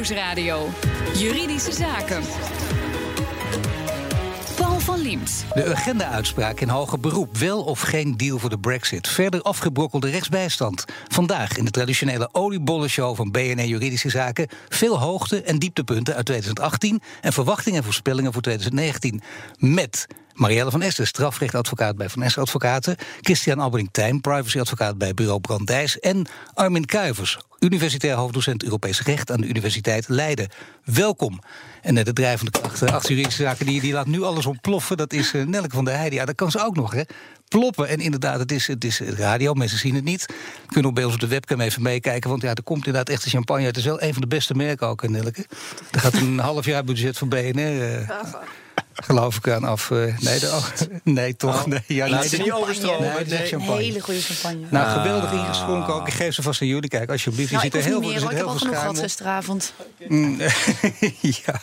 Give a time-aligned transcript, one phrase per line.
[0.00, 0.68] Nieuwsradio.
[1.14, 2.22] Juridische Zaken.
[4.56, 5.44] Paul van Liemt.
[5.54, 7.36] De agenda-uitspraak in hoger beroep.
[7.36, 9.08] Wel of geen deal voor de brexit.
[9.08, 10.84] Verder afgebrokkelde rechtsbijstand.
[11.08, 14.48] Vandaag in de traditionele oliebollenshow van BNR Juridische Zaken...
[14.68, 17.02] veel hoogte- en dieptepunten uit 2018...
[17.20, 19.22] en verwachtingen en voorspellingen voor 2019.
[19.58, 20.06] Met
[20.40, 22.96] Marielle van Essen, strafrechtadvocaat bij Van Essen Advocaten...
[23.20, 25.98] Christian Albering-Tijn, privacyadvocaat bij Bureau Brandijs...
[25.98, 29.30] en Armin Kuivers, universitair hoofddocent Europees Recht...
[29.30, 30.48] aan de Universiteit Leiden.
[30.84, 31.40] Welkom.
[31.82, 34.96] En net de drijvende kracht achter juridische zaken, die, die laat nu alles ontploffen.
[34.96, 36.18] Dat is uh, Nelke van der Heijden.
[36.18, 37.02] Ja, dat kan ze ook nog, hè?
[37.58, 37.88] Ploppen.
[37.88, 40.26] En inderdaad, het is, het is radio, mensen zien het niet.
[40.66, 42.30] Kunnen ook bij ons op de webcam even meekijken.
[42.30, 43.64] Want ja, er komt inderdaad echt de champagne.
[43.64, 45.46] Het is wel een van de beste merken ook, Nelke.
[45.90, 48.00] Er gaat een half jaar budget van BNR...
[48.00, 48.10] Uh,
[48.94, 49.90] geloof ik aan af.
[49.90, 50.66] Uh, nee, de, oh,
[51.04, 51.60] nee, toch?
[51.60, 51.66] Oh.
[51.66, 53.12] Nee, ja, Laat ze niet overstromen.
[53.14, 53.52] Nee, nee.
[53.52, 54.66] Een hele goede champagne.
[54.70, 54.92] Nou, ah.
[54.92, 56.06] geweldig ingeschonken ook.
[56.06, 56.88] Ik geef ze vast aan jullie.
[56.88, 57.52] Kijk, alsjeblieft.
[57.52, 59.72] Nou, je zit er heel veel Ik heb al genoeg gehad gisteravond.
[60.08, 60.38] Mm,
[61.44, 61.60] ja.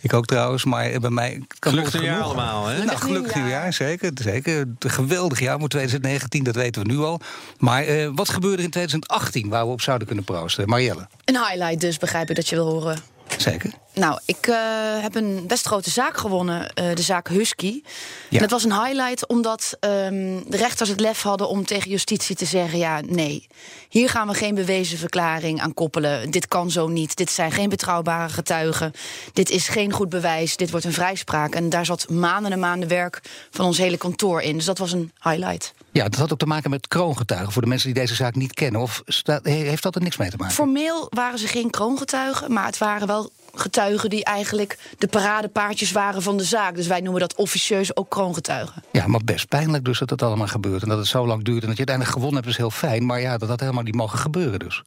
[0.00, 2.84] Ik ook trouwens, maar bij mij kan gelukkig nieuwjaar allemaal, hè?
[2.84, 4.10] Nou, gelukkig nieuwjaar, zeker.
[4.14, 4.58] zeker.
[4.58, 7.20] Een geweldig jaar voor 2019, dat weten we nu al.
[7.58, 10.68] Maar uh, wat gebeurde in 2018 waar we op zouden kunnen proosten?
[10.68, 11.08] Marielle?
[11.24, 12.98] Een highlight dus, begrijp ik dat je wil horen.
[13.36, 13.70] Zeker.
[13.94, 14.56] Nou, ik uh,
[15.00, 17.82] heb een best grote zaak gewonnen, uh, de zaak Husky.
[18.28, 18.36] Ja.
[18.36, 22.36] En het was een highlight omdat um, de rechters het lef hadden om tegen justitie
[22.36, 23.46] te zeggen: ja, nee,
[23.88, 26.30] hier gaan we geen bewezen verklaring aan koppelen.
[26.30, 27.16] Dit kan zo niet.
[27.16, 28.92] Dit zijn geen betrouwbare getuigen.
[29.32, 30.56] Dit is geen goed bewijs.
[30.56, 31.54] Dit wordt een vrijspraak.
[31.54, 33.20] En daar zat maanden en maanden werk
[33.50, 34.56] van ons hele kantoor in.
[34.56, 35.74] Dus dat was een highlight.
[35.90, 37.52] Ja, dat had ook te maken met kroongetuigen.
[37.52, 38.80] Voor de mensen die deze zaak niet kennen.
[38.80, 39.02] Of
[39.42, 40.54] heeft dat er niks mee te maken?
[40.54, 46.22] Formeel waren ze geen kroongetuigen, maar het waren wel getuigen die eigenlijk de paradepaardjes waren
[46.22, 46.74] van de zaak.
[46.74, 48.82] Dus wij noemen dat officieus ook kroongetuigen.
[48.92, 50.82] Ja, maar best pijnlijk dus dat het allemaal gebeurt.
[50.82, 53.06] En dat het zo lang duurt en dat je uiteindelijk gewonnen hebt is heel fijn.
[53.06, 54.82] Maar ja, dat had helemaal niet mogen gebeuren dus.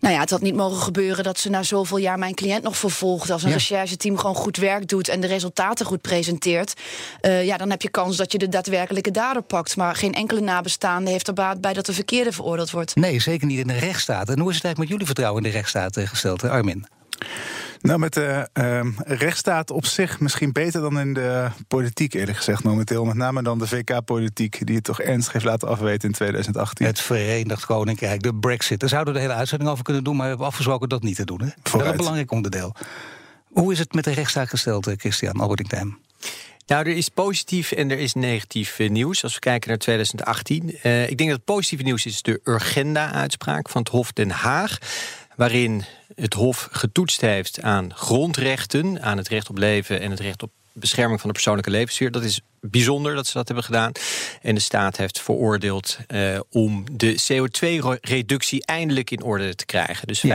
[0.00, 2.76] Nou ja, het had niet mogen gebeuren dat ze na zoveel jaar mijn cliënt nog
[2.76, 3.30] vervolgt.
[3.30, 3.54] Als een ja.
[3.54, 6.80] rechercheteam gewoon goed werk doet en de resultaten goed presenteert.
[7.22, 9.76] Uh, ja, dan heb je kans dat je de daadwerkelijke dader pakt.
[9.76, 12.94] Maar geen enkele nabestaande heeft er baat bij dat de verkeerde veroordeeld wordt.
[12.94, 14.28] Nee, zeker niet in de rechtsstaat.
[14.28, 16.86] En hoe is het eigenlijk met jullie vertrouwen in de rechtsstaat gesteld, Armin?
[17.82, 22.64] Nou, met de uh, rechtsstaat op zich misschien beter dan in de politiek, eerlijk gezegd,
[22.64, 23.04] momenteel.
[23.04, 26.86] Met name dan de VK-politiek, die het toch ernstig heeft laten afweten in 2018.
[26.86, 28.80] Het Verenigd Koninkrijk, de Brexit.
[28.80, 31.16] Daar zouden we de hele uitzending over kunnen doen, maar we hebben afgesproken dat niet
[31.16, 31.40] te doen.
[31.40, 31.46] Hè?
[31.62, 32.74] Dat is een belangrijk onderdeel.
[33.52, 35.98] Hoe is het met de rechtsstaat gesteld, eh, Christian Albertijn?
[36.66, 39.22] Nou, er is positief en er is negatief nieuws.
[39.22, 40.78] Als we kijken naar 2018.
[40.82, 44.78] Uh, ik denk dat het positieve nieuws is de Urgenda-uitspraak van het Hof Den Haag.
[45.42, 50.42] Waarin het Hof getoetst heeft aan grondrechten, aan het recht op leven en het recht
[50.42, 52.10] op bescherming van de persoonlijke levenssfeer.
[52.10, 53.92] Dat is bijzonder dat ze dat hebben gedaan.
[54.42, 60.06] En de staat heeft veroordeeld uh, om de CO2-reductie eindelijk in orde te krijgen.
[60.06, 60.28] Dus 25%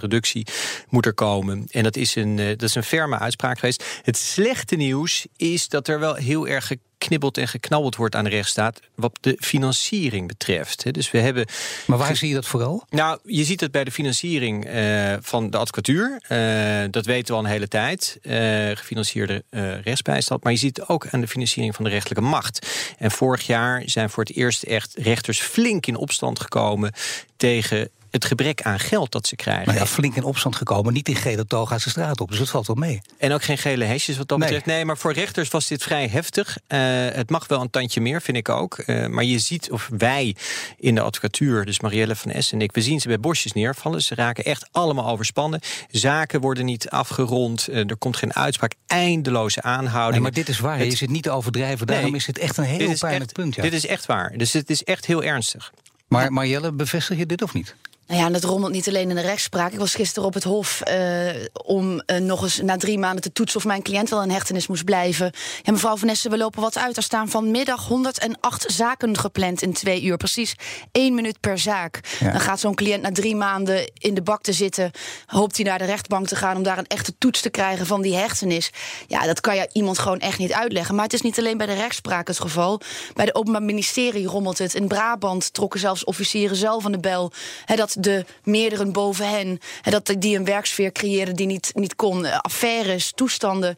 [0.00, 0.46] reductie
[0.88, 1.66] moet er komen.
[1.70, 3.84] En dat is, een, uh, dat is een ferme uitspraak geweest.
[4.02, 6.70] Het slechte nieuws is dat er wel heel erg
[7.02, 10.92] geknibbeld en geknabbeld wordt aan de rechtsstaat wat de financiering betreft.
[10.94, 11.46] Dus we hebben.
[11.86, 12.84] Maar waar zie je dat vooral?
[12.90, 16.22] Nou, je ziet het bij de financiering uh, van de advocatuur.
[16.28, 18.18] Uh, dat weten we al een hele tijd.
[18.22, 18.34] Uh,
[18.74, 19.44] gefinancierde
[19.84, 20.44] rechtsbijstand.
[20.44, 22.66] Maar je ziet het ook aan de financiering van de rechterlijke macht.
[22.98, 26.92] En vorig jaar zijn voor het eerst echt rechters flink in opstand gekomen
[27.36, 29.66] tegen het gebrek aan geld dat ze krijgen.
[29.66, 32.28] Maar ja, flink in opstand gekomen, niet in gele toga's de straat op.
[32.28, 33.00] Dus dat valt wel mee.
[33.18, 34.48] En ook geen gele hesjes wat dat nee.
[34.48, 34.66] betreft.
[34.66, 36.58] Nee, maar voor rechters was dit vrij heftig.
[36.68, 36.78] Uh,
[37.12, 38.82] het mag wel een tandje meer, vind ik ook.
[38.86, 40.36] Uh, maar je ziet, of wij
[40.78, 42.72] in de advocatuur, dus Marielle van Essen en ik...
[42.72, 44.02] we zien ze bij bosjes neervallen.
[44.02, 45.60] Ze raken echt allemaal overspannen.
[45.90, 47.68] Zaken worden niet afgerond.
[47.70, 48.74] Uh, er komt geen uitspraak.
[48.86, 50.12] Eindeloze aanhouding.
[50.12, 50.78] Nee, maar dit is waar.
[50.78, 50.90] Het...
[50.90, 51.86] Je zit niet te overdrijven.
[51.86, 53.54] Daarom nee, is het echt een heel pijnlijk echt, punt.
[53.54, 53.62] Ja.
[53.62, 54.32] Dit is echt waar.
[54.36, 55.72] Dus het is echt heel ernstig.
[56.08, 57.74] Maar Marielle, bevestig je dit of niet?
[58.12, 59.72] Nou ja, en dat rommelt niet alleen in de rechtspraak.
[59.72, 61.30] Ik was gisteren op het Hof uh,
[61.64, 64.66] om uh, nog eens na drie maanden te toetsen of mijn cliënt wel in hechtenis
[64.66, 65.32] moest blijven.
[65.62, 66.96] Ja, mevrouw Vanessa, we lopen wat uit.
[66.96, 70.16] Er staan vanmiddag 108 zaken gepland in twee uur.
[70.16, 70.54] Precies
[70.90, 72.00] één minuut per zaak.
[72.20, 72.30] Ja.
[72.30, 74.90] Dan gaat zo'n cliënt na drie maanden in de bak te zitten.
[75.26, 78.02] Hoopt hij naar de rechtbank te gaan om daar een echte toets te krijgen van
[78.02, 78.70] die hechtenis.
[79.06, 80.94] Ja, dat kan je iemand gewoon echt niet uitleggen.
[80.94, 82.80] Maar het is niet alleen bij de rechtspraak het geval.
[83.14, 84.74] Bij de Openbaar Ministerie rommelt het.
[84.74, 87.32] In Brabant trokken zelfs officieren zelf aan de bel.
[87.64, 89.58] He, dat de meerdere boven hen.
[89.82, 92.26] En dat die een werksfeer creëren die niet, niet kon.
[92.42, 93.76] Affaires, toestanden.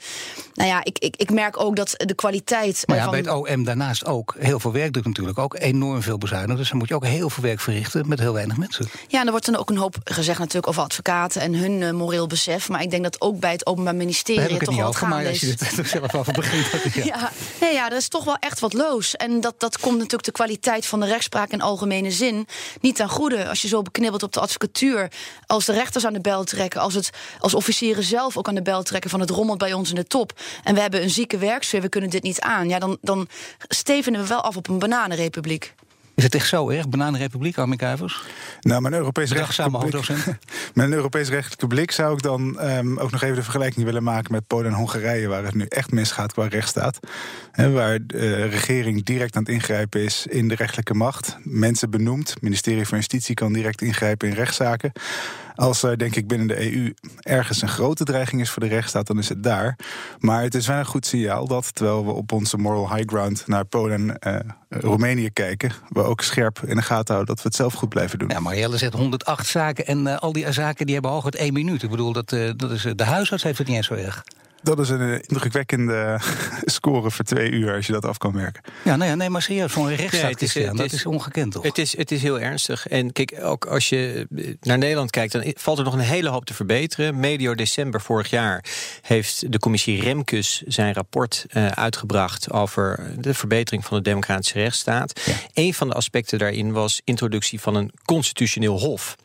[0.54, 2.82] Nou ja, ik, ik, ik merk ook dat de kwaliteit.
[2.86, 3.10] Maar ja, van...
[3.10, 6.56] bij het OM daarnaast ook heel veel werk doet natuurlijk ook enorm veel bezuinigen.
[6.56, 8.88] Dus dan moet je ook heel veel werk verrichten met heel weinig mensen.
[9.08, 11.90] Ja, en er wordt dan ook een hoop gezegd natuurlijk over advocaten en hun uh,
[11.90, 12.68] moreel besef.
[12.68, 15.54] Maar ik denk dat ook bij het Openbaar Ministerie toch wel als je
[15.84, 16.94] zelf over begint.
[16.94, 17.02] Ja.
[17.14, 17.30] ja,
[17.60, 19.16] nee, ja, er is toch wel echt wat loos.
[19.16, 22.46] En dat, dat komt natuurlijk de kwaliteit van de rechtspraak in algemene zin
[22.80, 23.48] niet ten goede.
[23.48, 25.10] Als je zo beknipt afgeknibbeld op de advocatuur.
[25.46, 28.62] Als de rechters aan de bel trekken, als, het, als officieren zelf ook aan de
[28.62, 30.32] bel trekken van het rommelt bij ons in de top.
[30.64, 32.68] En we hebben een zieke werksfeer, we kunnen dit niet aan.
[32.68, 33.28] Ja, dan, dan
[33.68, 35.74] stevenen we wel af op een bananenrepubliek.
[36.14, 36.88] Is het echt zo erg?
[36.88, 38.22] Bananenrepubliek, Armin Kuivers?
[38.60, 40.36] Nou, mijn Europees rechtelijke
[40.74, 44.02] met een Europees rechtelijke blik zou ik dan ehm, ook nog even de vergelijking willen
[44.02, 46.98] maken met Polen en Hongarije, waar het nu echt misgaat qua rechtsstaat.
[47.54, 51.36] Waar de regering direct aan het ingrijpen is in de rechtelijke macht.
[51.42, 52.30] Mensen benoemd.
[52.30, 54.92] Het ministerie van Justitie kan direct ingrijpen in rechtszaken.
[55.54, 59.06] Als er, denk ik, binnen de EU ergens een grote dreiging is voor de rechtsstaat,
[59.06, 59.78] dan is het daar.
[60.18, 63.46] Maar het is wel een goed signaal dat, terwijl we op onze moral high ground
[63.46, 67.48] naar Polen en eh, Roemenië kijken, we ook scherp in de gaten houden dat we
[67.48, 68.28] het zelf goed blijven doen.
[68.28, 71.82] Ja, Marielle zegt 108 zaken en eh, al die zaken die hebben hooguit één minuut.
[71.82, 74.24] Ik bedoel, dat, eh, dat is, de huisarts heeft het niet eens zo erg.
[74.64, 76.18] Dat is een eh, indrukwekkende
[76.64, 78.62] score voor twee uur, als je dat af kan merken.
[78.84, 81.62] Ja, nee, nee maar serieus, voor een Ja, het is, dat is- is ongekend toch?
[81.62, 82.86] Het is, het is heel ernstig.
[82.88, 86.28] En kijk, ook als je eh, naar Nederland kijkt, dan valt er nog een hele
[86.28, 87.20] hoop te verbeteren.
[87.20, 88.64] Medio december vorig jaar
[89.02, 95.20] heeft de commissie Remkes zijn rapport eh, uitgebracht over de verbetering van de democratische rechtsstaat.
[95.24, 95.34] Ja.
[95.54, 99.16] Een van de aspecten daarin was introductie van een constitutioneel hof.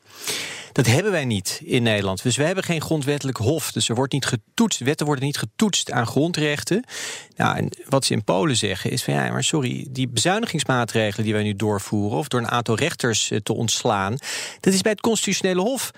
[0.79, 2.23] Dat hebben wij niet in Nederland.
[2.23, 3.71] Dus we hebben geen grondwettelijk hof.
[3.71, 4.79] Dus er wordt niet getoetst.
[4.79, 6.83] Wetten worden niet getoetst aan grondrechten.
[7.35, 11.33] Nou, en wat ze in Polen zeggen is van ja, maar sorry, die bezuinigingsmaatregelen die
[11.33, 14.17] wij nu doorvoeren, of door een aantal rechters eh, te ontslaan,
[14.59, 15.91] dat is bij het constitutionele hof.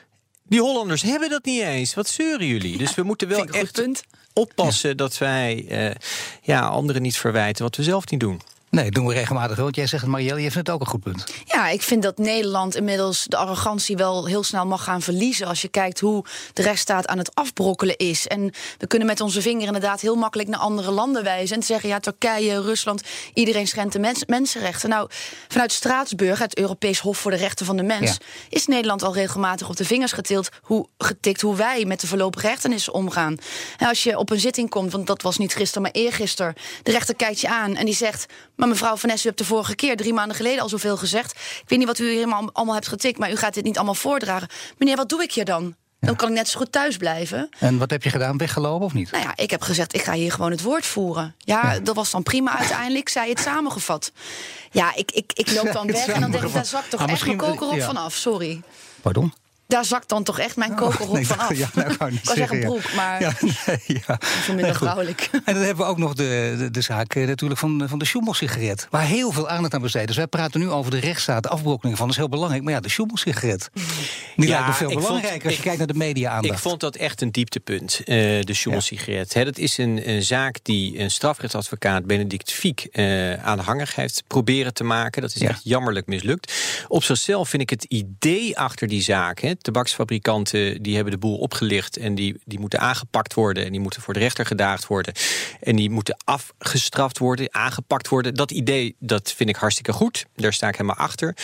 [0.44, 1.94] Die Hollanders hebben dat niet eens.
[1.94, 2.78] Wat zeuren jullie?
[2.78, 4.04] Dus we moeten wel echt
[4.34, 5.96] oppassen dat wij eh,
[6.42, 8.42] ja, anderen niet verwijten wat we zelf niet doen.
[8.72, 9.64] Nee, doen we regelmatig wel.
[9.66, 11.24] Want jij zegt het, Marielle, je vindt het ook een goed punt.
[11.46, 15.48] Ja, ik vind dat Nederland inmiddels de arrogantie wel heel snel mag gaan verliezen.
[15.48, 18.28] Als je kijkt hoe de rechtsstaat aan het afbrokkelen is.
[18.28, 21.56] En we kunnen met onze vinger inderdaad heel makkelijk naar andere landen wijzen.
[21.56, 23.02] En zeggen, ja, Turkije, Rusland,
[23.34, 24.90] iedereen schendt de mens- mensenrechten.
[24.90, 25.10] Nou,
[25.48, 28.18] vanuit Straatsburg, het Europees Hof voor de Rechten van de Mens, Ja.
[28.50, 32.48] is Nederland al regelmatig op de vingers getild hoe, getikt hoe wij met de voorlopige
[32.48, 33.38] rechtenissen omgaan.
[33.78, 36.54] En als je op een zitting komt, want dat was niet gisteren, maar eergisteren,
[36.84, 38.26] de rechter kijkt je aan en die zegt:
[38.62, 41.32] Maar mevrouw Van Ness, u hebt de vorige keer, drie maanden geleden, al zoveel gezegd.
[41.32, 43.76] Ik weet niet wat u hier allemaal, allemaal hebt getikt, maar u gaat dit niet
[43.76, 44.48] allemaal voordragen.
[44.78, 45.76] Meneer, wat doe ik hier dan?
[46.00, 47.50] Dan kan ik net zo goed thuis blijven.
[47.60, 48.38] En wat heb je gedaan?
[48.38, 49.12] Weggelopen of niet?
[49.12, 51.36] Nou ja, ik heb gezegd, ik ga hier gewoon het woord voeren.
[51.38, 54.12] Ja, dat was dan prima uiteindelijk, zei het samengevat.
[54.72, 57.12] Ja, ik, ik, ik loop dan weg en dan denk ik, daar zakt toch Ah,
[57.12, 57.86] echt mijn kokerrok ja.
[57.86, 58.62] vanaf, sorry.
[59.02, 59.34] Pardon?
[59.72, 61.58] Daar zakt dan toch echt mijn kokerrok Oh, nee, vanaf.
[61.58, 62.66] ja, nou, niet ik zeggen zeggen, ja.
[62.66, 63.32] broek, maar Ja,
[63.66, 64.18] nee, ja.
[64.20, 65.30] veel minder vrouwelijk.
[65.46, 68.06] En dan hebben we ook nog de, de, de zaak eh, natuurlijk van, van de
[68.06, 68.88] Schumel-sigaret.
[68.90, 70.08] Waar heel veel aandacht aan besteed.
[70.08, 72.06] Dus wij praten nu over de rechtsstaat, de afbrokkeling van.
[72.08, 72.64] Dat is heel belangrijk.
[72.64, 73.70] Maar ja, de Schumel-sigaret.
[73.74, 76.54] Die Ja, lijkt me veel ik vond- belangrijker als je ik- kijkt naar de media-aandacht.
[76.54, 79.34] Ik vond dat echt een dieptepunt, eh, de Schummel-sigaret.
[79.34, 84.74] Hè, Dat is een, een zaak die een strafrechtadvocaat, Benedict Fiek, eh aanhangig heeft proberen
[84.74, 85.22] te maken.
[85.22, 85.50] Dat is Ja.
[85.50, 86.54] echt jammerlijk mislukt.
[86.88, 89.40] Op zichzelf vind ik het idee achter die zaak.
[89.40, 93.66] Hè, tabaksfabrikanten die hebben de boel opgelicht en die, die moeten aangepakt worden.
[93.66, 95.14] En die moeten voor de rechter gedaagd worden.
[95.62, 98.36] En die moeten afgestraft worden, aangepakt worden.
[98.36, 100.26] Dat idee, dat vind ik hartstikke goed.
[100.36, 101.36] Daar sta ik helemaal achter.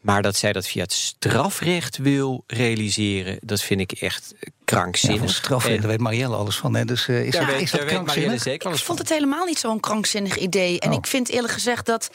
[0.00, 4.34] Maar dat zij dat via het strafrecht wil realiseren, dat vind ik echt
[4.64, 5.30] krankzinnig.
[5.30, 6.74] strafrecht, En daar weet Marielle alles van.
[6.74, 6.84] Hè?
[6.84, 8.42] Dus eh, is, daar dat, weet, is dat daar weet Marielle krankzinnig?
[8.42, 10.80] zeker alles Ik vond het helemaal niet zo'n krankzinnig idee.
[10.80, 10.96] En Oh.
[10.96, 12.10] ik vind eerlijk gezegd dat,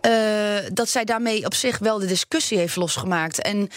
[0.00, 3.42] eh, dat zij daarmee op zich wel de discussie heeft losgemaakt.
[3.42, 3.68] En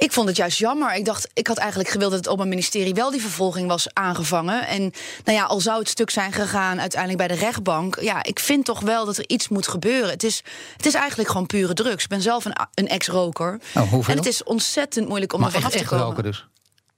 [0.00, 0.94] ik vond het juist jammer.
[0.94, 4.66] Ik dacht, ik had eigenlijk gewild dat het Openbaar Ministerie wel die vervolging was aangevangen.
[4.66, 4.80] En
[5.24, 8.00] nou ja, al zou het stuk zijn gegaan uiteindelijk bij de rechtbank.
[8.00, 10.10] Ja, ik vind toch wel dat er iets moet gebeuren.
[10.10, 10.42] Het is,
[10.76, 12.02] het is eigenlijk gewoon pure drugs.
[12.02, 13.60] Ik ben zelf een, een ex-roker.
[13.74, 14.08] Oh?
[14.08, 16.22] En het is ontzettend moeilijk om maar er vanaf echt, te komen.
[16.22, 16.46] dus.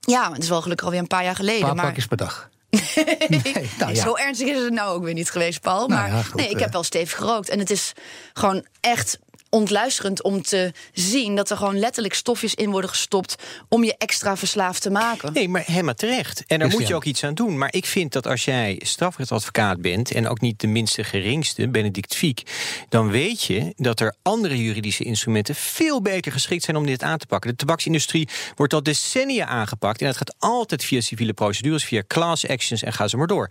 [0.00, 1.66] Ja, het is wel gelukkig alweer een paar jaar Een geleden.
[1.66, 2.50] paar maar pakjes per dag.
[3.28, 4.02] Nee, nou ja.
[4.02, 5.88] Zo ernstig is het nou ook weer niet geweest, Paul.
[5.88, 6.60] Nou Maar ja, goed, nee, ik eh.
[6.60, 7.48] heb wel stevig gerookt.
[7.48, 7.92] En het is
[8.32, 9.18] gewoon echt
[9.54, 13.34] ontluisterend om te zien dat er gewoon letterlijk stofjes in worden gestopt
[13.68, 15.32] om je extra verslaafd te maken.
[15.32, 16.44] Nee, maar helemaal terecht.
[16.46, 17.58] En daar Dus moet je ook iets aan doen.
[17.58, 20.12] Maar ik vind dat als jij strafrechtadvocaat bent...
[20.12, 22.42] en ook niet de minste geringste, Benedict Fiek...
[22.88, 25.54] dan weet je dat er andere juridische instrumenten...
[25.54, 27.50] veel beter geschikt zijn om dit aan te pakken.
[27.50, 30.00] De tabaksindustrie wordt al decennia aangepakt...
[30.00, 32.82] en het gaat altijd via civiele procedures, via class actions...
[32.82, 33.50] en ga ze maar door.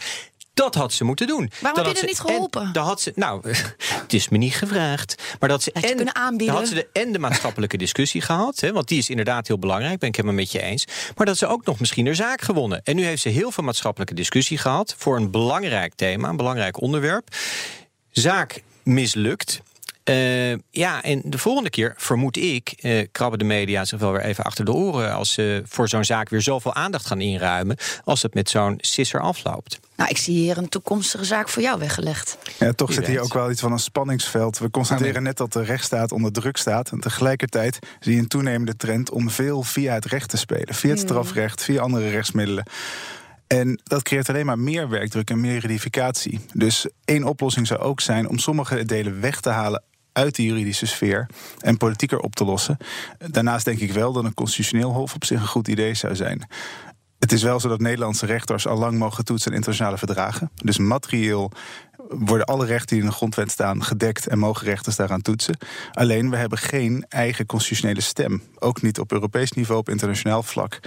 [0.54, 1.52] Dat had ze moeten doen.
[1.62, 2.62] Waarom heb je had er niet geholpen?
[2.62, 3.42] En, dan had ze, nou,
[4.02, 5.24] het is me niet gevraagd.
[5.40, 6.48] Maar dat ze Had en, kunnen aanbieden?
[6.48, 8.60] dan had ze de, en de maatschappelijke discussie gehad.
[8.60, 10.00] Hè, want die is inderdaad heel belangrijk.
[10.00, 10.86] Ben ik helemaal met je eens.
[11.16, 12.82] Maar dat ze ook nog misschien haar zaak gewonnen.
[12.84, 14.96] En nu heeft ze heel veel maatschappelijke discussie gehad.
[14.98, 17.28] Voor een belangrijk thema, een belangrijk onderwerp.
[18.12, 19.62] Zaak mislukt.
[20.12, 24.22] Uh, ja, en de volgende keer, vermoed ik, uh, krabben de media zich wel weer
[24.22, 25.14] even achter de oren...
[25.14, 27.78] als ze voor zo'n zaak weer zoveel aandacht gaan inruimen...
[28.04, 29.80] als het met zo'n sisser afloopt.
[29.96, 32.38] Nou, ik zie hier een toekomstige zaak voor jou weggelegd.
[32.60, 34.58] Ja, toch zit hier ook wel iets van een spanningsveld.
[34.58, 36.92] We constateren net dat de rechtsstaat onder druk staat.
[36.92, 40.76] En tegelijkertijd zie je een toenemende trend om veel via het recht te spelen.
[40.76, 41.08] Via het hmm.
[41.08, 42.66] strafrecht, via andere rechtsmiddelen.
[43.48, 46.40] En dat creëert alleen maar meer werkdruk en meer redificatie.
[46.54, 50.86] Dus één oplossing zou ook zijn om sommige delen weg te halen uit de juridische
[50.86, 52.78] sfeer en politieker op te lossen.
[53.18, 56.48] Daarnaast denk ik wel dat een constitutioneel hof op zich een goed idee zou zijn.
[57.20, 60.52] Het is wel zo dat Nederlandse rechters al lang mogen toetsen in internationale verdragen.
[60.56, 61.52] Dus materieel
[62.10, 65.58] worden alle rechten die in de grondwet staan gedekt en mogen rechters daaraan toetsen.
[65.92, 68.44] Alleen we hebben geen eigen constitutionele stem.
[68.60, 70.80] Ook niet op Europees niveau, op internationaal vlak.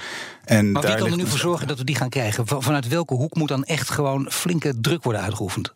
[0.44, 2.46] En maar wie kan er nu voor zorgen dat we die gaan krijgen?
[2.46, 5.74] Vanuit welke hoek moet dan echt gewoon flinke druk worden uitgeoefend?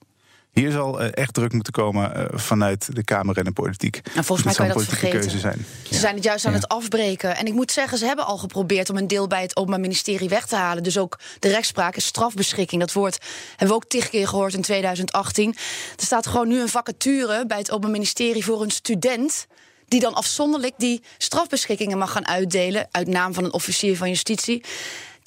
[0.52, 4.00] Hier zal eh, echt druk moeten komen eh, vanuit de Kamer en de politiek.
[4.14, 5.20] En volgens mij kan je dat vergeten.
[5.20, 5.66] Keuze zijn.
[5.82, 7.36] Ze zijn het juist aan het afbreken.
[7.36, 10.28] En ik moet zeggen, ze hebben al geprobeerd om een deel bij het Openbaar Ministerie
[10.28, 10.82] weg te halen.
[10.82, 12.80] Dus ook de rechtspraak is strafbeschikking.
[12.80, 15.54] Dat woord hebben we ook tig keer gehoord in 2018.
[15.96, 19.46] Er staat gewoon nu een vacature bij het Openbaar Ministerie voor een student
[19.88, 24.62] die dan afzonderlijk die strafbeschikkingen mag gaan uitdelen uit naam van een officier van justitie.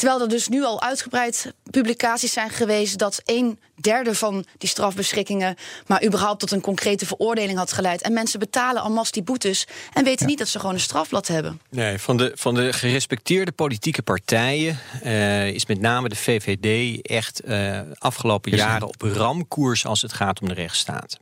[0.02, 5.56] Terwijl er dus nu al uitgebreid publicaties zijn geweest dat een derde van die strafbeschikkingen
[5.88, 8.02] maar überhaupt tot een concrete veroordeling had geleid.
[8.02, 11.62] En mensen betalen almas die boetes en weten niet dat ze gewoon een strafblad hebben.
[11.70, 17.42] Nee, van de, van de gerespecteerde politieke partijen uh, is met name de VVD echt
[17.46, 21.18] uh, afgelopen jaren op ramkoers als het gaat om de rechtsstaat.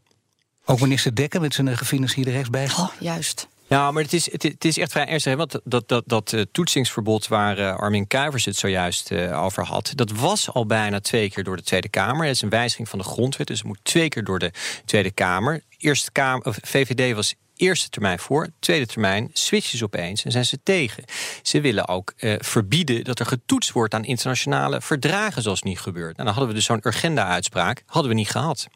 [0.65, 2.89] Ook minister Dekker met zijn gefinancierde rechtsbijstand.
[2.89, 3.47] Oh, juist.
[3.69, 5.35] Ja, maar het is, het, is echt vrij ernstig.
[5.35, 9.91] Want dat, dat, dat, uh, toetsingsverbod waar uh, Armin Kuivers het zojuist uh, over had...
[9.95, 12.25] dat was al bijna twee keer door de Tweede Kamer.
[12.25, 14.51] Het is een wijziging van de grondwet, dus het moet twee keer door de
[14.85, 15.63] Tweede Kamer.
[15.77, 20.59] Eerste Kamer VVD was eerste termijn voor, tweede termijn switchen ze opeens en zijn ze
[20.63, 21.03] tegen.
[21.41, 26.15] Ze willen ook uh, verbieden dat er getoetst wordt aan internationale verdragen zoals niet gebeurt.
[26.15, 28.67] Nou, dan hadden we dus zo'n urgenda-uitspraak, hadden we niet gehad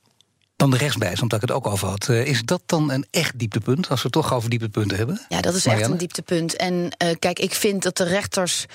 [0.56, 2.08] dan de rechtsbijstand, dat ik het ook over had.
[2.08, 5.22] Uh, is dat dan een echt dieptepunt, als we het toch over dieptepunten hebben?
[5.30, 6.56] Ja, dat is echt een dieptepunt.
[6.56, 8.66] En uh, kijk, ik vind dat de rechters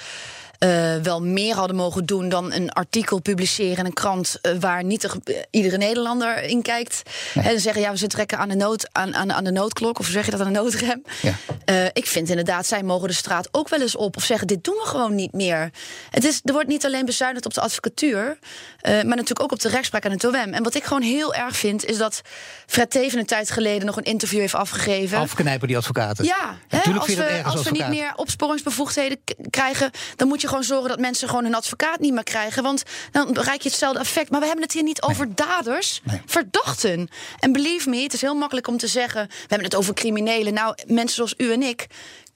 [0.58, 4.84] uh, wel meer hadden mogen doen dan een artikel publiceren in een krant uh, waar
[4.84, 7.02] niet de, iedere Nederlander in kijkt.
[7.34, 7.48] Nee.
[7.48, 10.24] En zeggen ja, we trekken aan de, nood, aan, aan, aan de noodklok, of zeg
[10.24, 11.02] je dat aan de noodrem?
[11.22, 11.34] Ja.
[11.70, 14.64] Uh, ik vind inderdaad, zij mogen de straat ook wel eens op of zeggen: dit
[14.64, 15.70] doen we gewoon niet meer.
[16.10, 18.38] Het is, er wordt niet alleen bezuinigd op de advocatuur,
[18.82, 20.34] maar natuurlijk ook op de rechtspraak en het OM.
[20.34, 22.20] En wat ik gewoon heel erg vind, is dat
[22.66, 25.18] Fred Teven een tijd geleden nog een interview heeft afgegeven.
[25.18, 26.24] Afknijpen die advocaten.
[26.24, 29.18] Ja, hè, als, we, als, als we niet meer opsporingsbevoegdheden
[29.50, 32.62] krijgen, dan moet je gewoon zorgen dat mensen gewoon hun advocaat niet meer krijgen.
[32.62, 34.30] Want dan bereik je hetzelfde effect.
[34.30, 37.08] Maar we hebben het hier niet over daders, verdachten.
[37.38, 40.54] En believe me, het is heel makkelijk om te zeggen: we hebben het over criminelen.
[40.54, 41.86] Nou, mensen zoals u en ik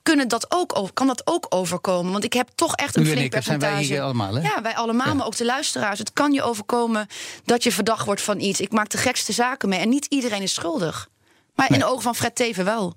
[0.03, 2.11] kunnen dat ook, kan dat ook overkomen?
[2.11, 3.65] Want ik heb toch echt een flink percentage.
[3.65, 4.41] Zijn wij hier allemaal, hè?
[4.41, 5.99] Ja, wij allemaal, maar ook de luisteraars.
[5.99, 7.07] Het kan je overkomen
[7.45, 8.59] dat je verdacht wordt van iets.
[8.59, 11.09] Ik maak de gekste zaken mee en niet iedereen is schuldig.
[11.55, 12.93] Maar in de ogen van Fred Teven wel.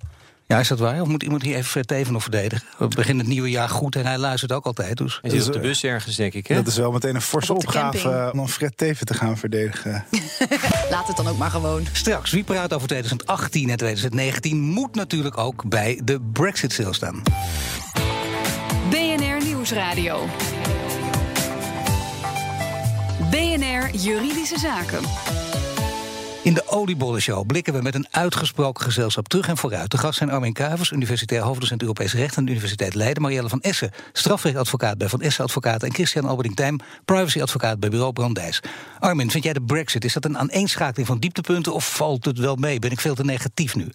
[0.49, 1.00] Ja, is dat waar?
[1.00, 2.67] Of moet iemand hier even Fred Teven nog verdedigen?
[2.79, 4.97] We beginnen het nieuwe jaar goed en hij luistert ook altijd.
[4.97, 5.19] Dus.
[5.23, 6.47] Hij zit op de bus ergens, denk ik.
[6.47, 6.55] Hè?
[6.55, 10.05] Dat is wel meteen een forse opgave om Fred Teven te gaan verdedigen.
[10.91, 11.87] Laat het dan ook maar gewoon.
[11.93, 17.23] Straks, wie praat over 2018 en 2019 moet natuurlijk ook bij de Brexit stilstaan.
[18.91, 20.26] BNR Nieuwsradio.
[23.31, 25.05] BNR Juridische Zaken.
[26.47, 29.91] In de Oliebollenshow blikken we met een uitgesproken gezelschap terug en vooruit.
[29.91, 33.23] De gast zijn Armin Kuivers, universitair hoofddocent Europees Recht aan de Universiteit Leiden.
[33.23, 35.88] Marielle van Essen, strafrechtadvocaat bij Van Essen Advocaten.
[35.88, 38.62] En Christian Alberding Tijm, privacyadvocaat bij Bureau Brandijs.
[38.99, 42.57] Armin, vind jij de Brexit, is dat een aaneenschakeling van dieptepunten of valt het wel
[42.57, 42.79] mee?
[42.79, 43.88] Ben ik veel te negatief nu?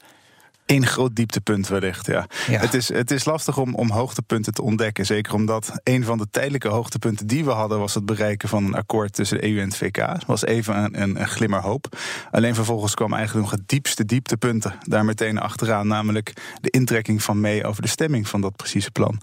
[0.71, 2.25] Eén groot dieptepunt wellicht, ja.
[2.51, 5.05] Het, is, het is lastig om, om hoogtepunten te ontdekken.
[5.05, 7.79] Zeker omdat een van de tijdelijke hoogtepunten die we hadden...
[7.79, 9.95] was het bereiken van een akkoord tussen de EU en het VK.
[9.97, 11.97] Dat was even een, een, een glimmer hoop.
[12.31, 15.87] Alleen vervolgens kwam eigenlijk nog het diepste dieptepunten daar meteen achteraan.
[15.87, 19.21] Namelijk de intrekking van mee over de stemming van dat precieze plan.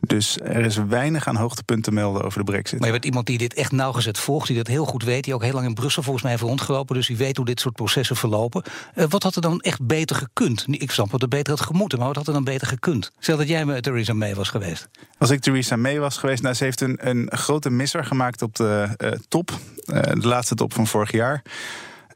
[0.00, 2.78] Dus er is weinig aan hoogtepunten te melden over de brexit.
[2.78, 5.24] Maar je bent iemand die dit echt nauwgezet volgt, die dat heel goed weet...
[5.24, 6.94] die ook heel lang in Brussel volgens mij heeft rondgelopen...
[6.94, 8.62] dus die weet hoe dit soort processen verlopen.
[8.94, 10.64] Uh, wat had er dan echt beter gekund?
[10.68, 13.10] Ik snap wat er beter had gemoeten, maar wat had er dan beter gekund?
[13.18, 14.88] Stel dat jij met Theresa May was geweest.
[15.18, 18.54] Als ik Theresa May was geweest, nou, ze heeft een, een grote misser gemaakt op
[18.54, 19.50] de uh, top.
[19.50, 21.42] Uh, de laatste top van vorig jaar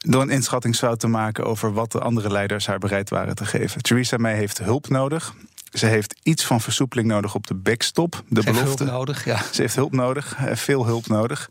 [0.03, 3.83] door een inschattingsfout te maken over wat de andere leiders haar bereid waren te geven.
[3.83, 5.35] Theresa May heeft hulp nodig.
[5.73, 8.13] Ze heeft iets van versoepeling nodig op de backstop.
[8.29, 8.61] De Ze belofte.
[8.69, 9.41] heeft hulp nodig, ja.
[9.53, 11.49] Ze heeft hulp nodig, eh, veel hulp nodig.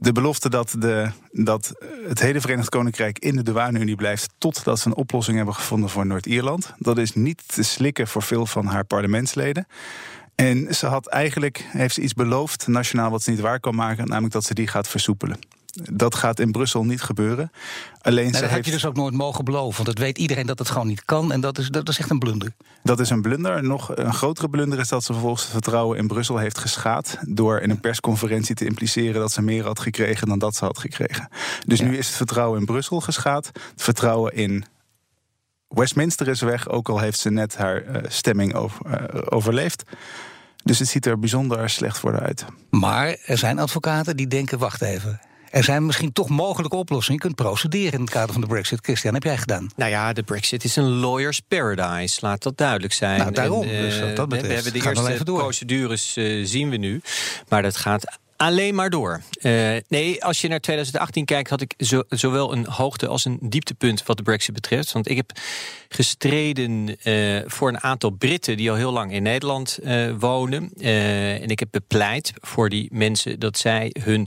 [0.00, 1.72] de belofte dat, de, dat
[2.08, 6.06] het hele Verenigd Koninkrijk in de douane-Unie blijft totdat ze een oplossing hebben gevonden voor
[6.06, 6.72] Noord-Ierland.
[6.78, 9.66] Dat is niet te slikken voor veel van haar parlementsleden.
[10.34, 14.06] En ze had eigenlijk, heeft ze iets beloofd, nationaal wat ze niet waar kan maken,
[14.06, 15.38] namelijk dat ze die gaat versoepelen.
[15.92, 17.50] Dat gaat in Brussel niet gebeuren.
[18.00, 18.52] Alleen ze dat heeft...
[18.52, 19.84] had je dus ook nooit mogen beloven.
[19.84, 21.32] Want dat weet iedereen dat het gewoon niet kan.
[21.32, 22.52] En dat is, dat is echt een blunder.
[22.82, 23.64] Dat is een blunder.
[23.64, 27.18] Nog een grotere blunder is dat ze vervolgens het vertrouwen in Brussel heeft geschaad.
[27.26, 30.78] door in een persconferentie te impliceren dat ze meer had gekregen dan dat ze had
[30.78, 31.28] gekregen.
[31.66, 31.84] Dus Ja.
[31.84, 33.46] nu is het vertrouwen in Brussel geschaad.
[33.46, 34.64] Het vertrouwen in
[35.68, 39.82] Westminster is weg, ook al heeft ze net haar eh, stemming over, eh, overleefd.
[40.64, 42.44] Dus het ziet er bijzonder slecht voor uit.
[42.70, 45.20] Maar er zijn advocaten die denken: wacht even.
[45.58, 47.20] Er zijn misschien toch mogelijke oplossingen.
[47.20, 48.78] Je kunt procederen in het kader van de Brexit.
[48.82, 49.70] Christian, heb jij gedaan?
[49.76, 52.18] Nou ja, de Brexit is een lawyer's paradise.
[52.20, 53.18] Laat dat duidelijk zijn.
[53.18, 53.62] Nou, daarom.
[53.68, 57.00] En, Dus dat we- betreft, we hebben de eerste procedures eh, zien we nu.
[57.48, 59.20] Maar dat gaat alleen maar door.
[59.40, 63.38] Eh, nee, als je naar 2018 kijkt, had ik zo, zowel een hoogte als een
[63.42, 64.92] dieptepunt wat de Brexit betreft.
[64.92, 65.30] Want ik heb
[65.88, 70.70] gestreden eh, voor een aantal Britten die al heel lang in Nederland eh, wonen.
[70.80, 74.26] Eh, en ik heb bepleit voor die mensen dat zij hun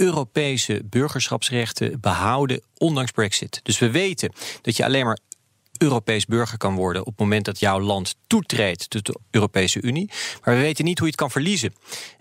[0.00, 3.60] Europese burgerschapsrechten behouden, ondanks Brexit.
[3.62, 5.18] Dus we weten dat je alleen maar
[5.78, 10.10] Europees burger kan worden op het moment dat jouw land toetreedt tot de Europese Unie.
[10.44, 11.74] Maar we weten niet hoe je het kan verliezen.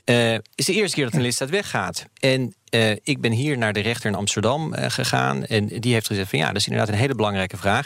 [0.05, 2.05] Het is de eerste keer dat een lidstaat weggaat.
[2.19, 5.45] En eh, ik ben hier naar de rechter in Amsterdam eh, gegaan.
[5.45, 7.85] En die heeft gezegd van ja, dat is inderdaad een hele belangrijke vraag.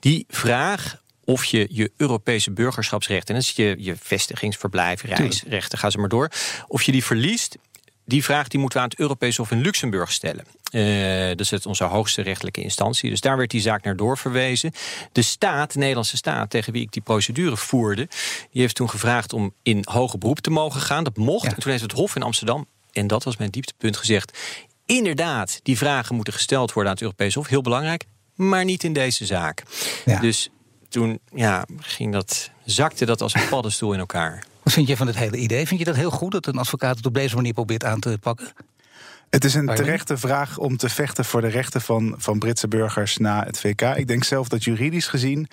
[0.00, 5.90] Die vraag of je je Europese burgerschapsrechten, en dat is je, je vestigingsverblijf, reisrechten, ga
[5.90, 6.30] ze maar door,
[6.66, 7.56] of je die verliest,
[8.06, 10.44] die vraag die moeten we aan het Europees Hof in Luxemburg stellen.
[10.70, 13.10] Eh, dat is het onze hoogste rechtelijke instantie.
[13.10, 14.72] Dus daar werd die zaak naar doorverwezen.
[15.12, 18.08] De staat, de Nederlandse staat, tegen wie ik die procedure voerde,
[18.50, 21.04] die heeft toen gevraagd om in hoger beroep te mogen gaan.
[21.04, 21.44] Dat mocht.
[21.44, 21.54] Ja.
[21.54, 24.38] En toen heeft het Hof in Amsterdam, en dat was mijn dieptepunt, gezegd:
[24.86, 27.46] inderdaad, die vragen moeten gesteld worden aan het Europees Hof.
[27.46, 29.62] Heel belangrijk, maar niet in deze zaak.
[30.04, 30.20] Ja.
[30.20, 30.48] Dus
[30.88, 34.44] toen ja, ging dat, zakte dat als een paddenstoel in elkaar.
[34.66, 35.66] Wat vind je van het hele idee?
[35.66, 38.18] Vind je dat heel goed dat een advocaat het op deze manier probeert aan te
[38.20, 38.48] pakken?
[39.30, 43.16] Het is een terechte vraag om te vechten voor de rechten van, van Britse burgers
[43.16, 43.80] na het VK.
[43.80, 45.48] Ik denk zelf dat juridisch gezien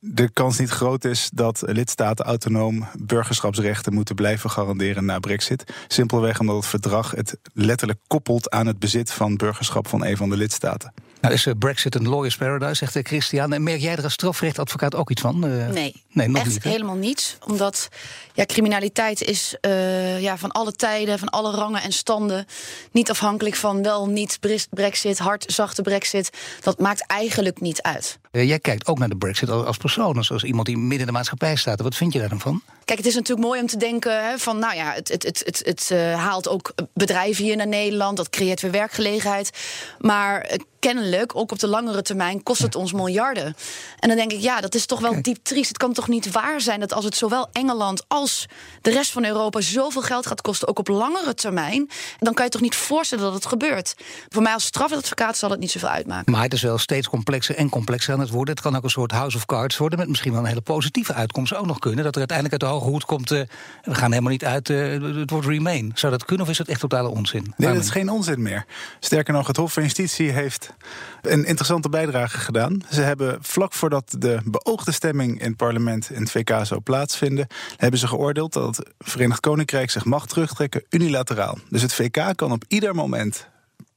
[0.00, 5.64] de kans niet groot is dat lidstaten autonoom burgerschapsrechten moeten blijven garanderen na Brexit.
[5.88, 10.30] Simpelweg omdat het verdrag het letterlijk koppelt aan het bezit van burgerschap van een van
[10.30, 10.92] de lidstaten.
[11.20, 13.52] Nou, is eh, Brexit een lawyer's paradise, zegt eh, Christian.
[13.52, 15.46] En merk jij er als strafrechtadvocaat ook iets van?
[15.46, 16.62] Eh, Nee, nee nog echt niet.
[16.62, 17.36] helemaal niets.
[17.46, 17.88] Omdat
[18.34, 22.46] ja, criminaliteit is eh, ja, van alle tijden, van alle rangen en standen.
[22.92, 24.38] Niet afhankelijk van wel, niet
[24.70, 26.30] brexit, hard, zachte brexit.
[26.60, 28.18] Dat maakt eigenlijk niet uit.
[28.30, 31.00] Eh, jij kijkt ook naar de Brexit als als persoon, als als iemand die midden
[31.00, 31.80] in de maatschappij staat.
[31.80, 32.62] Wat vind je daar dan van?
[32.86, 35.42] Kijk, het is natuurlijk mooi om te denken hè, van, nou ja, het, het, het,
[35.44, 38.16] het, het eh, haalt ook bedrijven hier naar Nederland.
[38.16, 39.50] Dat creëert weer werkgelegenheid.
[39.98, 43.56] Maar eh, kennelijk, ook op de langere termijn, kost het ons miljarden.
[43.98, 45.68] En dan denk ik, ja, dat is toch wel diep triest.
[45.68, 48.46] Het kan toch niet waar zijn dat als het zowel Engeland als
[48.82, 52.50] de rest van Europa zoveel geld gaat kosten, ook op langere termijn, dan kan je
[52.50, 53.94] toch niet voorstellen dat het gebeurt.
[54.28, 56.32] Voor mij als strafadvocaat zal het niet zoveel uitmaken.
[56.32, 58.54] Maar het is wel steeds complexer en complexer aan het worden.
[58.54, 59.98] Het kan ook een soort house of cards worden...
[59.98, 62.04] met misschien wel een hele positieve uitkomst ook nog kunnen.
[62.04, 63.30] Dat er uiteindelijk uit de hoge hoed komt...
[63.30, 63.40] eh,
[63.82, 65.92] we gaan helemaal niet uit eh, het woord remain.
[65.94, 67.54] Zou dat kunnen of is dat echt totale onzin?
[67.56, 68.64] Nee, dat is geen onzin meer.
[69.00, 70.74] Sterker nog, het Hof van Justitie heeft
[71.22, 72.82] een interessante bijdrage gedaan.
[72.90, 77.46] Ze hebben vlak voordat de beoogde stemming in het parlement in het VK zou plaatsvinden,
[77.76, 81.58] hebben ze geoordeeld dat het Verenigd Koninkrijk zich mag terugtrekken unilateraal.
[81.68, 83.48] Dus het VK kan op ieder moment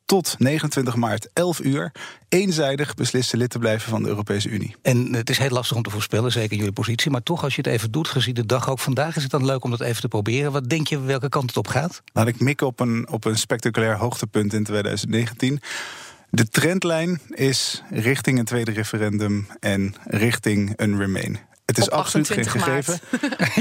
[0.10, 1.92] tot 29 maart 11 uur
[2.30, 4.76] eenzijdig beslissen lid te blijven van de Europese Unie.
[4.82, 7.12] En het is heel lastig om te voorspellen, zeker jullie positie.
[7.12, 9.16] Maar toch, als je het even doet, gezien de dag ook vandaag...
[9.16, 10.52] is het dan leuk om dat even te proberen.
[10.52, 12.02] Wat denk je welke kant het op gaat?
[12.14, 15.62] Laat ik mikken op een, op een spectaculair hoogtepunt in 2019.
[16.30, 21.40] De trendlijn is richting een tweede referendum en richting een Remain.
[21.70, 23.00] Het is Op absoluut geen 28 gegeven.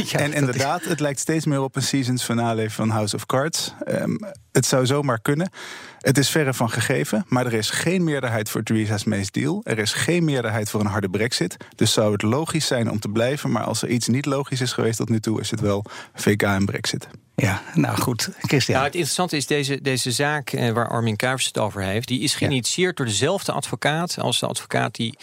[0.11, 3.75] Ja, en inderdaad, het lijkt steeds meer op een seasons finale van House of Cards.
[3.85, 4.17] Ehm,
[4.53, 5.51] het zou zomaar kunnen.
[5.99, 9.61] Het is verre van gegeven, maar er is geen meerderheid voor Theresa May's deal.
[9.65, 11.57] Er is geen meerderheid voor een harde brexit.
[11.77, 13.51] Dus zou het logisch zijn om te blijven.
[13.51, 16.43] Maar als er iets niet logisch is geweest tot nu toe, is het wel VK
[16.43, 17.09] en brexit.
[17.35, 18.29] Ja, nou goed.
[18.39, 18.77] Christian.
[18.77, 22.21] Nou, het interessante is deze, deze zaak eh, waar Armin Kuivers het over heeft, die
[22.21, 25.19] is geïnitieerd door dezelfde advocaat als de advocaat die.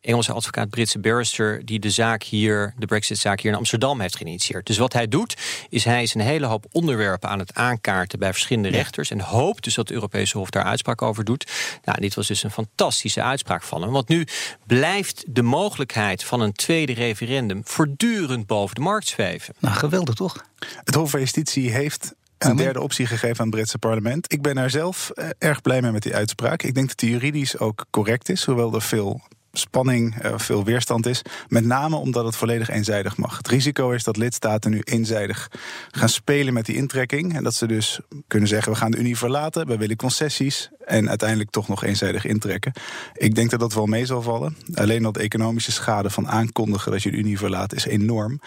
[0.00, 4.66] Engelse advocaat Britse barrister die de zaak hier, de Brexit-zaak hier in Amsterdam heeft geïnitieerd.
[4.66, 5.36] Dus wat hij doet,
[5.68, 9.64] is hij is een hele hoop onderwerpen aan het aankaarten bij verschillende rechters en hoopt
[9.64, 11.50] dus dat het Europese Hof daar uitspraak over doet.
[11.84, 14.26] Nou, dit was dus een fantastische uitspraak van hem, want nu
[14.66, 19.54] blijft de mogelijkheid van een tweede referendum voortdurend boven de markt zweven.
[19.58, 20.44] Nou, geweldig toch?
[20.84, 24.32] Het Hof van Justitie heeft een derde optie gegeven aan het Britse parlement.
[24.32, 26.62] Ik ben er zelf eh, erg blij mee met die uitspraak.
[26.62, 29.20] Ik denk dat die juridisch ook correct is, hoewel er veel
[29.52, 31.22] spanning, uh, veel weerstand is.
[31.48, 33.36] Met name omdat het volledig eenzijdig mag.
[33.36, 35.50] Het risico is dat lidstaten nu eenzijdig
[35.90, 37.34] gaan spelen met die intrekking.
[37.36, 40.70] En dat ze dus kunnen zeggen: we gaan de Unie verlaten, we willen concessies.
[40.84, 42.72] En uiteindelijk toch nog eenzijdig intrekken.
[43.14, 44.56] Ik denk dat dat wel mee zal vallen.
[44.74, 48.40] Alleen dat economische schade van aankondigen dat je de Unie verlaat is enorm.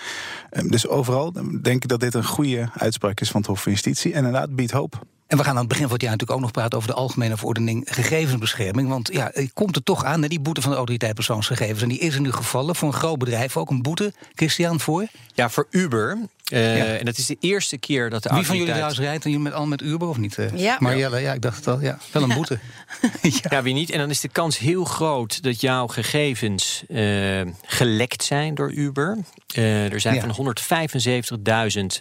[0.49, 3.71] Ehm, dus overal denk ik dat dit een goede uitspraak is van het Hof van
[3.71, 4.11] Justitie.
[4.11, 5.01] En inderdaad biedt hoop.
[5.33, 6.95] En we gaan aan het begin van het jaar natuurlijk ook nog praten over de
[6.95, 8.89] Algemene Verordening Gegevensbescherming.
[8.89, 11.81] Want ja, het komt er toch aan, hè, die boete van de autoriteit persoonsgegevens.
[11.81, 14.13] En die is er nu gevallen voor een groot bedrijf, ook een boete.
[14.35, 15.07] Christian, voor?
[15.33, 16.17] Ja, voor Uber.
[16.51, 19.23] Uh, En dat is de eerste keer dat de Wie van jullie trouwens rijdt?
[19.23, 20.37] Jullie met, al met Uber of niet?
[20.55, 20.77] Ja.
[20.79, 21.81] Marielle, ja, ik dacht het al.
[21.81, 22.59] Ja, wel een boete.
[23.21, 23.29] ja.
[23.49, 23.61] ja.
[23.61, 23.89] wie niet?
[23.89, 29.17] En dan is de kans heel groot dat jouw gegevens uh, gelekt zijn door Uber.
[29.57, 30.55] Er zijn van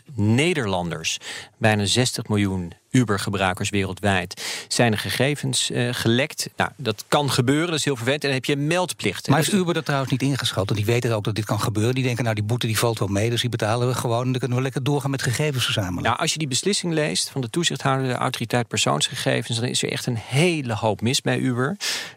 [0.01, 1.19] 175.000 Nederlanders
[1.59, 6.49] bijna 60 miljoen Uber-gebruikers wereldwijd zijn de gegevens uh, gelekt.
[6.57, 8.23] Nou, dat kan gebeuren, dat is heel vervelend.
[8.23, 9.29] En dan heb je een meldplicht.
[9.29, 10.67] Maar is Uber dat trouwens niet ingeschat?
[10.67, 11.95] Want die weten ook dat dit kan gebeuren.
[11.95, 14.25] Die denken, nou, die boete die valt wel mee, dus die betalen we gewoon.
[14.25, 16.03] En dan kunnen we lekker doorgaan met gegevens verzamelen.
[16.03, 19.93] Nou, als je die beslissing leest van de toezichthouder, de autoriteit persoonsgegevens, dan is er
[19.93, 21.77] echt een hele hoop mis bij Uber.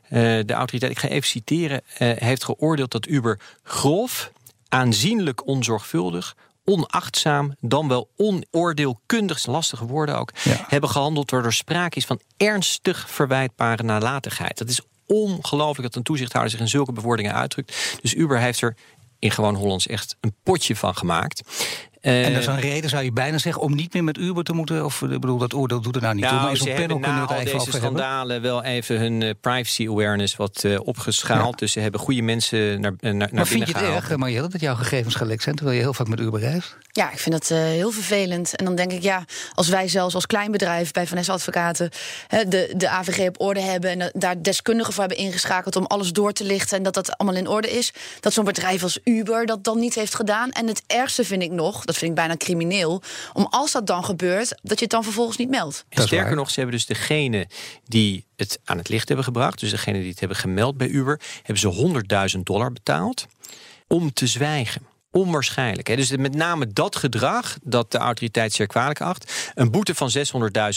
[0.09, 4.31] Uh, de autoriteit, ik ga even citeren, heeft geoordeeld dat Uber grof,
[4.75, 6.35] aanzienlijk onzorgvuldig,
[6.65, 10.65] onachtzaam, dan wel onoordeelkundig, lastige woorden ook, ja.
[10.67, 14.57] hebben gehandeld waar er sprake is van ernstig verwijtbare nalatigheid.
[14.57, 17.97] Dat is ongelooflijk dat een toezichthouder zich in zulke bewoordingen uitdrukt.
[18.01, 18.75] Dus Uber heeft er
[19.19, 21.41] in gewoon Hollands echt een potje van gemaakt.
[22.05, 24.43] Uh, en dat is een reden, zou je bijna zeggen, om niet meer met Uber
[24.43, 24.85] te moeten.
[24.85, 26.45] Of ik bedoel, dat oordeel doet er nou niet nou, toe.
[26.45, 30.79] Maar ze hebben na al deze schandalen wel even hun uh, privacy awareness wat uh,
[30.83, 31.51] opgeschaald.
[31.51, 31.57] Ja.
[31.57, 34.61] Dus ze hebben goede mensen naar, naar, naar maar vind je het erg, Marielle, dat
[34.61, 36.77] jouw gegevens gelekt zijn terwijl je heel vaak met Uber reist?
[36.91, 38.55] Ja, ik vind dat heel vervelend.
[38.55, 41.89] En dan denk ik, ja, als wij zelfs als klein bedrijf bij Van Advocaten
[42.47, 46.31] de, de AVG op orde hebben en daar deskundigen voor hebben ingeschakeld om alles door
[46.31, 49.63] te lichten en dat dat allemaal in orde is, dat zo'n bedrijf als Uber dat
[49.63, 50.51] dan niet heeft gedaan.
[50.51, 53.01] En het ergste vind ik nog, dat vind ik bijna crimineel.
[53.33, 55.85] Om als dat dan gebeurt, dat je het dan vervolgens niet meldt.
[55.89, 57.47] Sterker nog, ze hebben dus degene
[57.85, 61.21] die het aan het licht hebben gebracht, dus degene die het hebben gemeld bij Uber,
[61.43, 63.25] hebben ze 100.000 dollar betaald
[63.87, 65.87] om te zwijgen onwaarschijnlijk.
[65.87, 65.95] Hè?
[65.95, 69.51] Dus met name dat gedrag dat de autoriteit zeer kwalijk acht.
[69.53, 70.21] Een boete van 600.000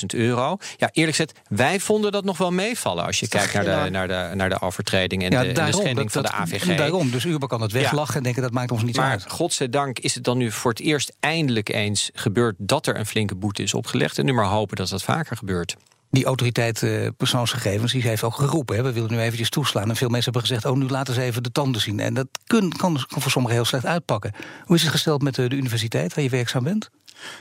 [0.06, 0.56] euro.
[0.76, 3.04] Ja, eerlijk gezegd, wij vonden dat nog wel meevallen...
[3.04, 5.70] als je kijkt naar de, naar, de, naar de overtreding en, ja, de, daarom, en
[5.70, 6.76] de schending dat, van de AVG.
[6.76, 8.16] Daarom, dus Uber kan het weglachen ja.
[8.16, 9.20] en denken dat maakt ons niet maar uit.
[9.20, 12.54] Maar godzijdank is het dan nu voor het eerst eindelijk eens gebeurd...
[12.58, 14.18] dat er een flinke boete is opgelegd.
[14.18, 15.76] En nu maar hopen dat dat vaker gebeurt.
[16.10, 18.76] Die autoriteit uh, persoonsgegevens die heeft ook geroepen.
[18.76, 19.88] Hè, we willen nu eventjes toeslaan.
[19.88, 22.00] En veel mensen hebben gezegd: oh, nu laten ze even de tanden zien.
[22.00, 24.32] En dat kun, kan, kan voor sommigen heel slecht uitpakken.
[24.64, 26.90] Hoe is het gesteld met de, de universiteit waar je werkzaam bent?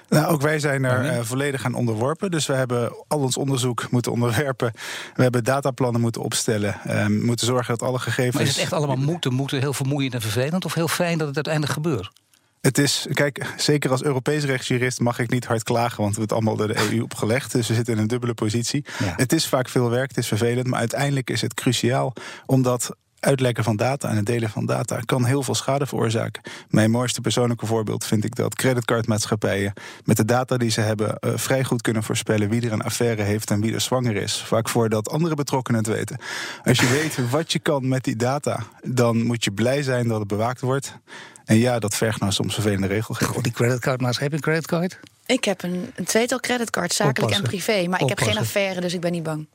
[0.09, 2.31] Nou, ook wij zijn er uh, volledig aan onderworpen.
[2.31, 4.71] Dus we hebben al ons onderzoek moeten onderwerpen.
[5.15, 6.75] We hebben dataplannen moeten opstellen.
[6.87, 8.33] Uh, moeten zorgen dat alle gegevens.
[8.35, 10.65] Maar is het echt allemaal moeten, moeten, heel vermoeiend en vervelend?
[10.65, 12.11] Of heel fijn dat het uiteindelijk gebeurt?
[12.61, 16.31] Het is, kijk, zeker als Europees rechtsjurist mag ik niet hard klagen, want we het
[16.31, 17.51] allemaal door de EU opgelegd.
[17.51, 18.85] Dus we zitten in een dubbele positie.
[18.99, 19.13] Ja.
[19.15, 22.13] Het is vaak veel werk, het is vervelend, maar uiteindelijk is het cruciaal
[22.45, 26.41] omdat uitlekken van data en het delen van data kan heel veel schade veroorzaken.
[26.69, 31.31] Mijn mooiste persoonlijke voorbeeld vind ik dat creditcardmaatschappijen met de data die ze hebben uh,
[31.35, 34.41] vrij goed kunnen voorspellen wie er een affaire heeft en wie er zwanger is.
[34.41, 36.17] Vaak voordat andere betrokkenen het weten.
[36.63, 40.19] Als je weet wat je kan met die data, dan moet je blij zijn dat
[40.19, 40.99] het bewaakt wordt.
[41.47, 43.33] En ja, dat vergt nou soms vervelende regelgeving.
[43.35, 44.99] God, die creditcardmaatschappij, heb je een creditcard?
[45.25, 47.43] Ik heb een, een tweetal creditcards, zakelijk Oppassen.
[47.43, 47.87] en privé.
[47.87, 49.47] Maar ik heb geen affaire, dus ik ben niet bang.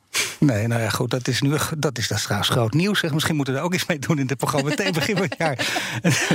[0.45, 2.99] Nee, nou ja, goed, dat is nu dat is, dat trouwens groot nieuws.
[2.99, 3.13] Zeg.
[3.13, 4.69] Misschien moeten we daar ook iets mee doen in dit programma.
[4.69, 5.67] Meteen begin van het jaar.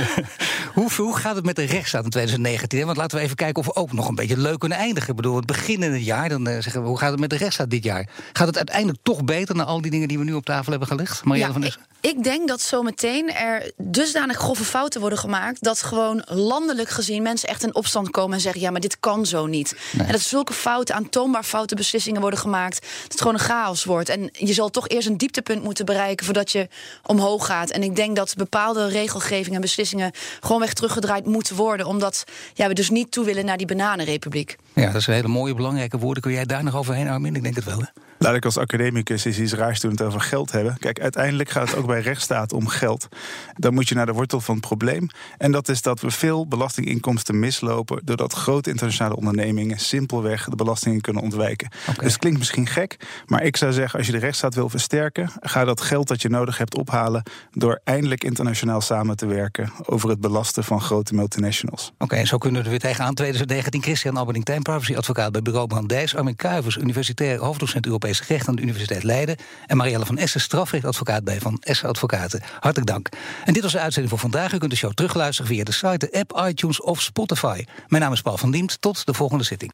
[0.74, 2.84] hoe, hoe gaat het met de rechtsstaat in 2019?
[2.84, 5.10] Want laten we even kijken of we ook nog een beetje leuk kunnen eindigen.
[5.10, 7.30] Ik bedoel, het begin in het jaar, dan uh, zeggen we, hoe gaat het met
[7.30, 8.08] de rechtsstaat dit jaar?
[8.32, 10.88] Gaat het uiteindelijk toch beter na al die dingen die we nu op tafel hebben
[10.88, 11.24] gelegd?
[11.24, 15.62] Marianne Ja, van ik, denk dat zometeen er dusdanig grove fouten worden gemaakt...
[15.62, 18.60] dat gewoon landelijk gezien mensen echt in opstand komen en zeggen...
[18.60, 19.76] ja, maar dit kan zo niet.
[19.92, 20.06] Nee.
[20.06, 22.80] En dat zulke fouten, aantoonbaar foute beslissingen worden gemaakt...
[22.80, 23.97] dat het gewoon een chaos wordt.
[24.06, 26.24] En je zal toch eerst een dieptepunt moeten bereiken...
[26.24, 26.68] voordat je
[27.06, 27.70] omhoog gaat.
[27.70, 30.12] En ik denk dat bepaalde regelgeving en beslissingen...
[30.40, 31.86] gewoon weg teruggedraaid moeten worden.
[31.86, 34.56] Omdat ja, we dus niet toe willen naar die bananenrepubliek.
[34.74, 36.22] Ja, dat zijn hele mooie, belangrijke woorden.
[36.22, 37.34] Kun jij daar nog overheen, Armin?
[37.34, 38.07] Ik denk het wel, hè?
[38.18, 40.78] Laat ik als academicus eens iets raars doen het over geld hebben.
[40.78, 43.08] Kijk, uiteindelijk gaat het ook bij rechtsstaat om geld.
[43.56, 45.08] Dan moet je naar de wortel van het probleem.
[45.38, 48.00] En dat is dat we veel belastinginkomsten mislopen...
[48.04, 51.68] doordat grote internationale ondernemingen simpelweg de belastingen kunnen ontwijken.
[51.86, 53.98] Dus het klinkt misschien gek, maar ik zou zeggen...
[53.98, 57.22] als je de rechtsstaat wil versterken, ga dat geld dat je nodig hebt ophalen...
[57.50, 59.72] door eindelijk internationaal samen te werken...
[59.84, 61.92] over het belasten van grote multinationals.
[61.98, 63.14] Oké, en zo kunnen we er weer tegenaan.
[63.14, 66.16] 2019 Christian Alberding-Tijn, privacyadvocaat bij Bureau Brand Dijs.
[66.16, 69.36] Armin Kuivers, universitair hoofddocent Recht aan de Universiteit Leiden.
[69.66, 72.42] En Marielle van Essen, strafrechtadvocaat bij Van Essen Advocaten.
[72.60, 73.08] Hartelijk dank.
[73.44, 74.52] En dit was de uitzending voor vandaag.
[74.52, 77.64] U kunt de show terugluisteren via de site, de app, iTunes of Spotify.
[77.86, 78.80] Mijn naam is Paul van Diemt.
[78.80, 79.66] Tot de volgende zitting.